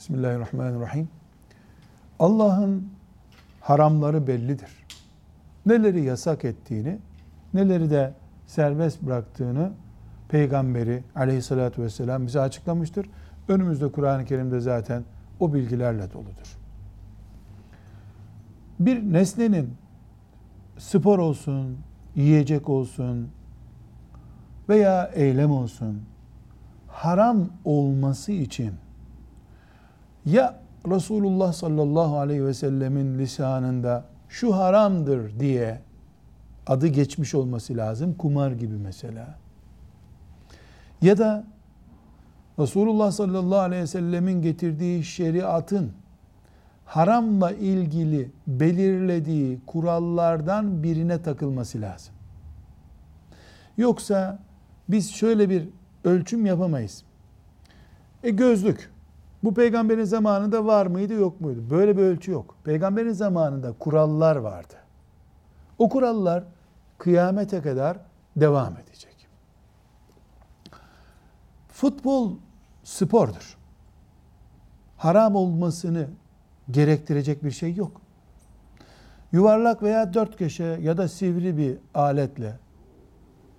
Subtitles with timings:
[0.00, 1.08] Bismillahirrahmanirrahim.
[2.18, 2.88] Allah'ın
[3.60, 4.86] haramları bellidir.
[5.66, 6.98] Neleri yasak ettiğini,
[7.54, 8.14] neleri de
[8.46, 9.72] serbest bıraktığını
[10.28, 13.06] Peygamberi aleyhissalatü vesselam bize açıklamıştır.
[13.48, 15.04] Önümüzde Kur'an-ı Kerim'de zaten
[15.40, 16.58] o bilgilerle doludur.
[18.78, 19.74] Bir nesnenin
[20.78, 21.78] spor olsun,
[22.14, 23.28] yiyecek olsun
[24.68, 26.02] veya eylem olsun
[26.88, 28.74] haram olması için
[30.26, 35.80] ya Resulullah sallallahu aleyhi ve sellemin lisanında şu haramdır diye
[36.66, 38.14] adı geçmiş olması lazım.
[38.14, 39.38] Kumar gibi mesela.
[41.02, 41.44] Ya da
[42.58, 45.92] Resulullah sallallahu aleyhi ve sellemin getirdiği şeriatın
[46.84, 52.14] haramla ilgili belirlediği kurallardan birine takılması lazım.
[53.76, 54.38] Yoksa
[54.88, 55.68] biz şöyle bir
[56.04, 57.04] ölçüm yapamayız.
[58.22, 58.90] E gözlük.
[59.44, 61.64] Bu peygamberin zamanında var mıydı yok muydu?
[61.70, 62.56] Böyle bir ölçü yok.
[62.64, 64.74] Peygamberin zamanında kurallar vardı.
[65.78, 66.44] O kurallar
[66.98, 67.98] kıyamete kadar
[68.36, 69.28] devam edecek.
[71.68, 72.36] Futbol
[72.84, 73.56] spordur.
[74.96, 76.08] Haram olmasını
[76.70, 78.00] gerektirecek bir şey yok.
[79.32, 82.58] Yuvarlak veya dört köşe ya da sivri bir aletle,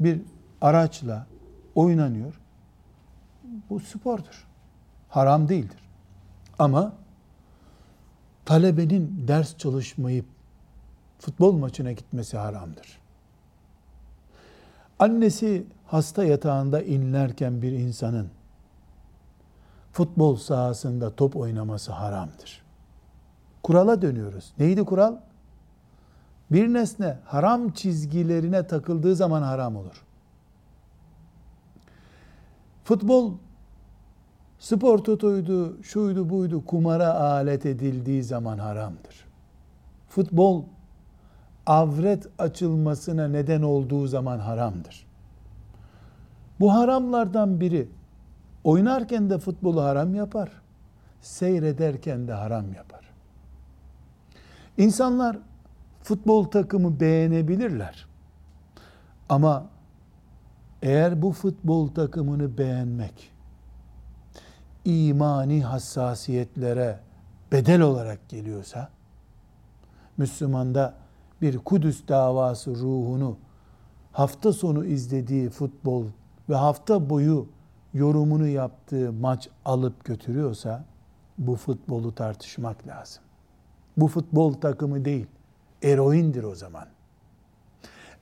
[0.00, 0.22] bir
[0.60, 1.26] araçla
[1.74, 2.40] oynanıyor.
[3.70, 4.49] Bu spordur.
[5.10, 5.78] Haram değildir.
[6.58, 6.92] Ama
[8.44, 10.24] talebenin ders çalışmayıp
[11.18, 12.98] futbol maçına gitmesi haramdır.
[14.98, 18.28] Annesi hasta yatağında inlerken bir insanın
[19.92, 22.62] futbol sahasında top oynaması haramdır.
[23.62, 24.52] Kurala dönüyoruz.
[24.58, 25.16] Neydi kural?
[26.50, 30.04] Bir nesne haram çizgilerine takıldığı zaman haram olur.
[32.84, 33.32] Futbol
[34.60, 39.24] spor totoydu, şuydu buydu, kumara alet edildiği zaman haramdır.
[40.08, 40.64] Futbol
[41.66, 45.06] avret açılmasına neden olduğu zaman haramdır.
[46.60, 47.88] Bu haramlardan biri
[48.64, 50.50] oynarken de futbolu haram yapar,
[51.20, 53.00] seyrederken de haram yapar.
[54.78, 55.38] İnsanlar
[56.02, 58.06] futbol takımı beğenebilirler.
[59.28, 59.66] Ama
[60.82, 63.30] eğer bu futbol takımını beğenmek
[64.84, 66.98] imani hassasiyetlere
[67.52, 68.88] bedel olarak geliyorsa
[70.16, 70.94] Müslümanda
[71.42, 73.36] bir Kudüs davası ruhunu
[74.12, 76.04] hafta sonu izlediği futbol
[76.48, 77.48] ve hafta boyu
[77.94, 80.84] yorumunu yaptığı maç alıp götürüyorsa
[81.38, 83.22] bu futbolu tartışmak lazım.
[83.96, 85.26] Bu futbol takımı değil,
[85.82, 86.86] eroindir o zaman.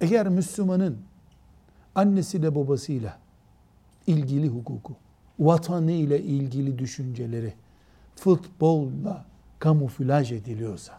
[0.00, 0.98] Eğer Müslümanın
[1.94, 3.18] annesiyle babasıyla
[4.06, 4.96] ilgili hukuku,
[5.38, 7.54] vatanı ile ilgili düşünceleri
[8.16, 9.24] futbolla
[9.58, 10.92] kamuflaj ediliyorsa,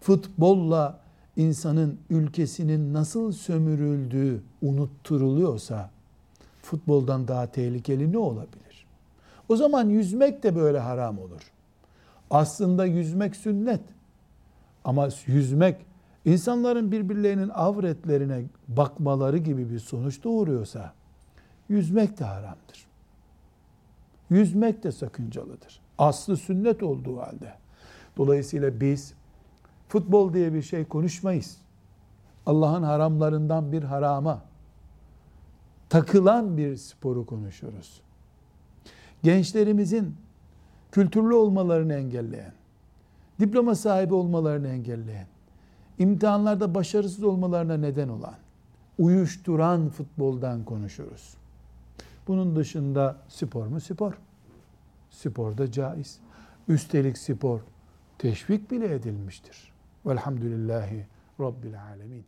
[0.00, 1.00] futbolla
[1.36, 5.90] insanın ülkesinin nasıl sömürüldüğü unutturuluyorsa,
[6.62, 8.86] futboldan daha tehlikeli ne olabilir?
[9.48, 11.52] O zaman yüzmek de böyle haram olur.
[12.30, 13.80] Aslında yüzmek sünnet.
[14.84, 15.76] Ama yüzmek
[16.24, 20.92] insanların birbirlerinin avretlerine bakmaları gibi bir sonuç doğuruyorsa
[21.68, 22.86] yüzmek de haramdır.
[24.32, 25.80] Yüzmek de sakıncalıdır.
[25.98, 27.54] Aslı sünnet olduğu halde.
[28.16, 29.14] Dolayısıyla biz
[29.88, 31.56] futbol diye bir şey konuşmayız.
[32.46, 34.42] Allah'ın haramlarından bir harama
[35.88, 38.00] takılan bir sporu konuşuyoruz.
[39.22, 40.16] Gençlerimizin
[40.92, 42.52] kültürlü olmalarını engelleyen,
[43.40, 45.26] diploma sahibi olmalarını engelleyen,
[45.98, 48.34] imtihanlarda başarısız olmalarına neden olan,
[48.98, 51.41] uyuşturan futboldan konuşuruz.
[52.26, 53.80] Bunun dışında spor mu?
[53.80, 54.12] Spor.
[55.10, 56.20] Spor da caiz.
[56.68, 57.60] Üstelik spor
[58.18, 59.72] teşvik bile edilmiştir.
[60.06, 61.06] Velhamdülillahi
[61.40, 62.24] Rabbil Alemin.